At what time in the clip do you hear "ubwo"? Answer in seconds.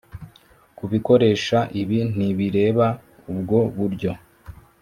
3.31-3.57